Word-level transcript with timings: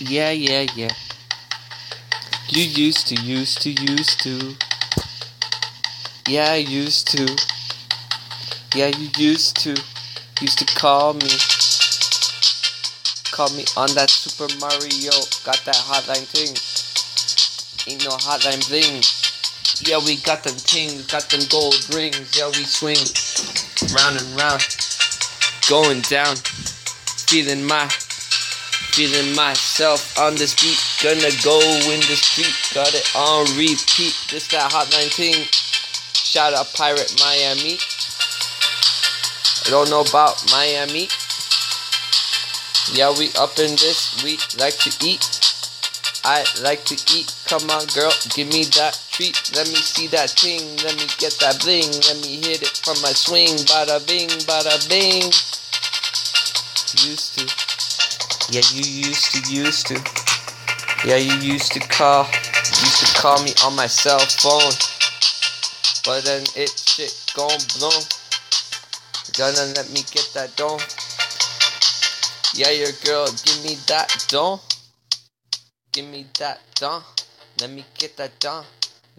Yeah, 0.00 0.32
yeah, 0.32 0.66
yeah. 0.74 0.90
You 2.48 2.64
used 2.64 3.06
to, 3.08 3.14
used 3.14 3.62
to, 3.62 3.70
used 3.70 4.20
to. 4.22 4.56
Yeah, 6.28 6.50
I 6.50 6.56
used 6.56 7.06
to. 7.16 7.36
Yeah, 8.74 8.88
you 8.88 9.08
used 9.16 9.56
to. 9.58 9.80
Used 10.40 10.58
to 10.58 10.64
call 10.74 11.14
me. 11.14 11.28
Call 13.30 13.50
me 13.50 13.64
on 13.76 13.94
that 13.94 14.10
Super 14.10 14.52
Mario. 14.58 15.12
Got 15.44 15.62
that 15.64 15.76
hotline 15.76 16.26
thing. 16.26 16.56
Ain't 17.86 18.04
no 18.04 18.16
hotline 18.16 18.66
bling. 18.68 19.00
Yeah, 19.86 20.04
we 20.04 20.16
got 20.16 20.42
them 20.42 20.56
things, 20.56 21.06
got 21.06 21.30
them 21.30 21.42
gold 21.50 21.94
rings. 21.94 22.36
Yeah, 22.36 22.48
we 22.48 22.64
swing 22.64 22.98
round 23.94 24.20
and 24.20 24.40
round. 24.40 24.66
Going 25.68 26.00
down. 26.00 26.34
Feeling 27.28 27.64
my 27.64 27.88
Feeling 28.94 29.34
myself 29.34 30.18
on 30.18 30.34
this 30.34 30.54
beat, 30.54 30.78
gonna 31.02 31.34
go 31.42 31.58
in 31.90 32.00
the 32.00 32.16
street, 32.16 32.54
got 32.74 32.94
it 32.94 33.10
on 33.16 33.44
repeat. 33.56 34.14
This 34.30 34.46
that 34.48 34.70
Hot 34.72 34.90
19, 34.92 35.46
Shout 36.34 36.52
out 36.52 36.74
Pirate 36.74 37.14
Miami. 37.20 37.78
I 39.66 39.70
don't 39.70 39.88
know 39.88 40.00
about 40.00 40.42
Miami. 40.50 41.06
Yeah, 42.92 43.14
we 43.16 43.30
up 43.38 43.56
in 43.60 43.70
this. 43.78 44.20
We 44.24 44.38
like 44.58 44.74
to 44.78 44.90
eat. 45.06 45.22
I 46.24 46.44
like 46.60 46.84
to 46.86 46.94
eat. 47.14 47.32
Come 47.46 47.70
on, 47.70 47.86
girl, 47.94 48.10
give 48.34 48.48
me 48.48 48.64
that 48.74 49.00
treat. 49.12 49.52
Let 49.54 49.68
me 49.68 49.76
see 49.76 50.08
that 50.08 50.30
thing. 50.30 50.60
Let 50.82 50.96
me 50.96 51.06
get 51.18 51.38
that 51.38 51.60
bling. 51.62 51.86
Let 51.86 52.16
me 52.26 52.36
hit 52.36 52.62
it 52.62 52.80
from 52.82 53.00
my 53.00 53.12
swing. 53.12 53.54
Bada 53.70 54.04
bing, 54.08 54.28
bada 54.48 54.88
bing. 54.88 55.30
Used 57.08 57.38
to. 57.38 57.73
Yeah, 58.50 58.60
you 58.72 58.84
used 58.84 59.32
to, 59.32 59.52
used 59.52 59.86
to. 59.86 59.94
Yeah, 61.06 61.16
you 61.16 61.32
used 61.36 61.72
to 61.72 61.80
call, 61.80 62.26
used 62.26 63.06
to 63.06 63.20
call 63.20 63.42
me 63.42 63.52
on 63.64 63.74
my 63.74 63.86
cell 63.86 64.18
phone. 64.18 64.70
But 66.04 66.24
then 66.24 66.42
it 66.54 66.70
shit 66.76 67.32
gone 67.34 67.58
blown. 67.78 68.02
Gonna 69.32 69.72
let 69.74 69.88
me 69.90 70.02
get 70.12 70.28
that 70.34 70.54
dome. 70.56 70.78
Yeah, 72.54 72.70
your 72.70 72.92
girl, 73.02 73.26
give 73.44 73.64
me 73.64 73.76
that 73.88 74.26
dome. 74.28 74.60
Give 75.92 76.06
me 76.06 76.26
that 76.38 76.60
dome. 76.74 77.02
Let 77.60 77.70
me 77.70 77.84
get 77.98 78.16
that 78.18 78.38
dome. 78.40 78.66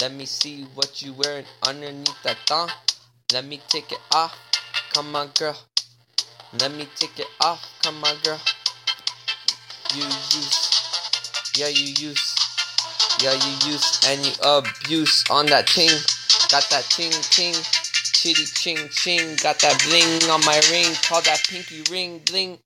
Let 0.00 0.14
me 0.14 0.24
see 0.24 0.66
what 0.74 1.02
you 1.02 1.12
wearing 1.12 1.44
underneath 1.68 2.22
that 2.22 2.38
thong. 2.46 2.70
Let 3.34 3.44
me 3.44 3.60
take 3.68 3.92
it 3.92 4.00
off. 4.12 4.34
Come 4.94 5.14
on, 5.14 5.28
girl. 5.38 5.56
Let 6.58 6.72
me 6.72 6.88
take 6.96 7.18
it 7.18 7.28
off. 7.40 7.62
Come 7.82 8.02
on, 8.02 8.16
girl 8.24 8.40
you 9.94 10.04
use, 10.04 11.52
yeah 11.56 11.66
you 11.66 11.94
use, 11.98 12.36
yeah 13.20 13.32
you 13.32 13.72
use. 13.72 14.00
And 14.06 14.24
you 14.24 14.32
abuse 14.42 15.24
on 15.30 15.46
that 15.46 15.66
ting, 15.66 15.90
got 16.48 16.64
that 16.70 16.84
ting 16.90 17.10
ting, 17.10 17.54
chitty 18.14 18.44
ching 18.44 18.88
ching, 18.90 19.36
got 19.42 19.58
that 19.60 19.82
bling 19.86 20.30
on 20.30 20.44
my 20.44 20.60
ring, 20.70 20.94
call 21.02 21.22
that 21.22 21.42
pinky 21.48 21.82
ring 21.90 22.20
bling. 22.26 22.58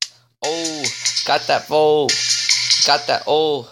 Oh, 0.44 0.84
got 1.24 1.40
that 1.46 1.66
bowl, 1.66 2.08
got 2.86 3.06
that 3.06 3.22
old, 3.26 3.66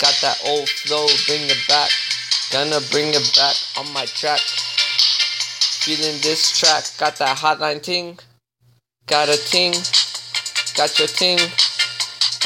got 0.00 0.16
that 0.22 0.40
old 0.46 0.68
flow, 0.68 1.06
bring 1.26 1.44
it 1.44 1.58
back, 1.68 1.90
gonna 2.50 2.80
bring 2.90 3.08
it 3.08 3.32
back 3.36 3.56
on 3.76 3.92
my 3.92 4.06
track. 4.06 4.40
Feeling 5.84 6.20
this 6.22 6.58
track, 6.58 6.84
got 6.96 7.16
that 7.16 7.36
hotline 7.36 7.82
ting, 7.82 8.18
got 9.06 9.28
a 9.28 9.36
ting, 9.36 9.74
got 10.74 10.98
your 10.98 11.08
ting 11.08 11.38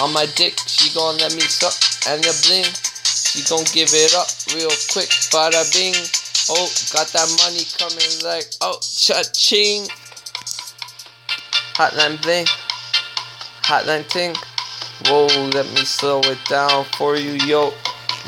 on 0.01 0.13
my 0.13 0.27
dick. 0.37 0.59
She 0.67 0.93
gon' 0.95 1.19
let 1.19 1.35
me 1.35 1.41
suck 1.41 1.75
and 2.09 2.23
the 2.23 2.35
bling. 2.47 2.71
She 3.05 3.43
gon' 3.49 3.65
give 3.73 3.91
it 3.93 4.15
up 4.15 4.29
real 4.55 4.73
quick. 4.93 5.09
Bada 5.33 5.65
bing. 5.73 5.95
Oh, 6.49 6.69
got 6.93 7.09
that 7.09 7.29
money 7.43 7.65
coming 7.77 8.13
like 8.25 8.47
oh 8.61 8.79
cha-ching. 8.81 9.89
Hotline 11.75 12.21
bling. 12.23 12.47
Hotline 13.63 14.07
ting. 14.09 14.35
Whoa, 15.07 15.27
let 15.51 15.67
me 15.75 15.85
slow 15.85 16.21
it 16.21 16.39
down 16.49 16.85
for 16.97 17.17
you, 17.17 17.33
yo. 17.47 17.73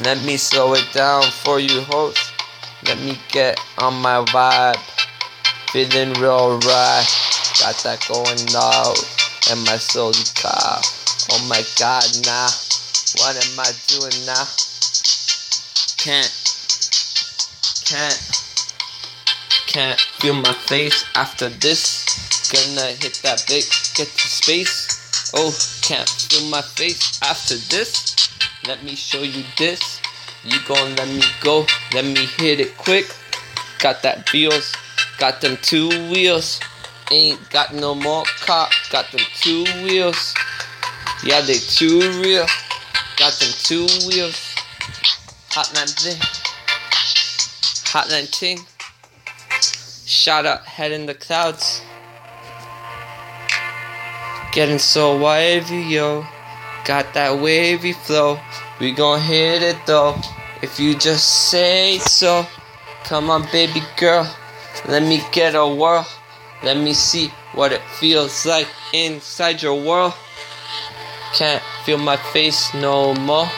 Let 0.04 0.22
me 0.24 0.36
slow 0.36 0.74
it 0.74 0.86
down 0.92 1.22
for 1.22 1.58
you, 1.58 1.80
host. 1.82 2.32
Let 2.86 2.98
me 3.00 3.18
get 3.30 3.58
on 3.78 3.94
my 3.94 4.24
vibe. 4.26 4.76
Feeling 5.72 6.12
real 6.20 6.58
right. 6.60 7.06
Got 7.60 7.76
that 7.84 8.04
going 8.08 8.54
out. 8.54 8.98
And 9.50 9.64
my 9.64 9.76
soul 9.76 10.12
car. 10.36 10.82
Oh 11.30 11.46
my 11.48 11.62
god, 11.78 12.04
nah. 12.24 12.48
What 13.20 13.36
am 13.36 13.60
I 13.60 13.70
doing 13.86 14.24
now? 14.24 14.44
Can't. 15.98 16.32
Can't. 17.84 18.38
Can't 19.66 20.00
feel 20.20 20.34
my 20.34 20.52
face 20.52 21.04
after 21.14 21.50
this. 21.50 22.06
Gonna 22.50 22.92
hit 22.92 23.20
that 23.24 23.44
big, 23.46 23.64
get 23.94 24.08
to 24.08 24.28
space. 24.28 25.32
Oh, 25.34 25.52
can't 25.82 26.08
feel 26.08 26.48
my 26.48 26.62
face 26.62 27.20
after 27.22 27.56
this. 27.56 28.16
Let 28.66 28.82
me 28.82 28.94
show 28.94 29.20
you 29.20 29.44
this. 29.58 30.00
You 30.44 30.58
gon' 30.66 30.96
let 30.96 31.08
me 31.08 31.22
go, 31.42 31.66
let 31.92 32.06
me 32.06 32.24
hit 32.38 32.60
it 32.60 32.78
quick. 32.78 33.14
Got 33.80 34.02
that 34.02 34.32
wheels, 34.32 34.74
got 35.18 35.42
them 35.42 35.58
two 35.60 35.88
wheels. 36.10 36.58
Ain't 37.10 37.50
got 37.50 37.74
no 37.74 37.94
more 37.94 38.24
car, 38.40 38.68
got 38.90 39.10
them 39.12 39.20
two 39.34 39.64
wheels. 39.84 40.34
Yeah, 41.24 41.40
they 41.40 41.58
too 41.58 41.98
real. 42.22 42.46
Got 43.16 43.32
them 43.34 43.50
two 43.64 43.86
wheels. 44.06 44.54
Hotline 45.50 45.92
thing. 45.98 46.18
Hotline 47.90 48.30
ting. 48.30 48.60
Shout 50.06 50.46
out, 50.46 50.64
head 50.64 50.92
in 50.92 51.06
the 51.06 51.14
clouds. 51.14 51.82
Getting 54.52 54.78
so 54.78 55.18
wavy, 55.18 55.82
yo. 55.82 56.24
Got 56.84 57.12
that 57.14 57.40
wavy 57.40 57.92
flow. 57.92 58.38
We 58.78 58.92
gon' 58.92 59.20
hit 59.20 59.62
it 59.62 59.76
though. 59.86 60.16
If 60.62 60.78
you 60.78 60.96
just 60.96 61.50
say 61.50 61.98
so. 61.98 62.46
Come 63.04 63.28
on, 63.28 63.42
baby 63.50 63.82
girl. 63.96 64.26
Let 64.86 65.02
me 65.02 65.20
get 65.32 65.54
a 65.54 65.66
whirl. 65.66 66.06
Let 66.62 66.76
me 66.76 66.94
see 66.94 67.32
what 67.54 67.72
it 67.72 67.82
feels 67.98 68.46
like 68.46 68.68
inside 68.92 69.62
your 69.62 69.82
world. 69.82 70.14
Can't 71.34 71.62
feel 71.84 71.98
my 71.98 72.16
face 72.16 72.72
no 72.74 73.14
more. 73.14 73.48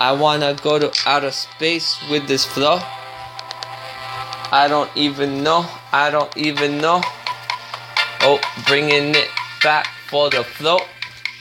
I 0.00 0.16
wanna 0.18 0.54
go 0.54 0.78
to 0.78 0.92
outer 1.06 1.30
space 1.30 1.98
with 2.10 2.26
this 2.26 2.44
flow. 2.44 2.80
I 4.50 4.66
don't 4.68 4.90
even 4.96 5.42
know, 5.42 5.66
I 5.92 6.10
don't 6.10 6.34
even 6.36 6.78
know. 6.78 7.00
Oh, 8.20 8.40
bringing 8.66 9.14
it 9.14 9.28
back 9.62 9.86
for 10.08 10.30
the 10.30 10.44
flow. 10.44 10.78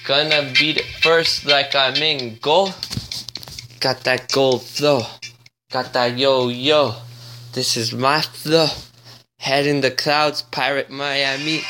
Gonna 0.05 0.51
beat 0.59 0.77
it 0.77 0.85
first 1.01 1.45
like 1.45 1.75
I'm 1.75 1.95
in 1.95 2.37
gold. 2.41 2.73
Got 3.79 4.03
that 4.03 4.31
gold 4.31 4.63
flow. 4.63 5.03
Got 5.71 5.93
that 5.93 6.17
yo 6.17 6.49
yo. 6.49 6.95
This 7.53 7.77
is 7.77 7.93
my 7.93 8.21
flow. 8.21 8.67
Head 9.39 9.65
in 9.65 9.81
the 9.81 9.91
clouds, 9.91 10.41
pirate 10.41 10.89
Miami. 10.89 11.61